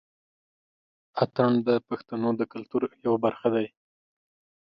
[1.21, 3.67] اتڼ د پښتنو کلتور يوه برخه دى.